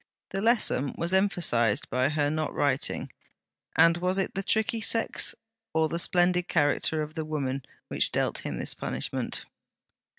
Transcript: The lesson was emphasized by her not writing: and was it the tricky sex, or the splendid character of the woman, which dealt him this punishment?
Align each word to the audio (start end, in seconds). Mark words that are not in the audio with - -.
The 0.31 0.41
lesson 0.41 0.95
was 0.97 1.13
emphasized 1.13 1.87
by 1.91 2.09
her 2.09 2.31
not 2.31 2.51
writing: 2.55 3.11
and 3.75 3.97
was 3.97 4.17
it 4.17 4.33
the 4.33 4.41
tricky 4.41 4.81
sex, 4.81 5.35
or 5.75 5.89
the 5.89 5.99
splendid 5.99 6.47
character 6.47 7.03
of 7.03 7.13
the 7.13 7.23
woman, 7.23 7.63
which 7.87 8.11
dealt 8.11 8.39
him 8.39 8.57
this 8.57 8.73
punishment? 8.73 9.45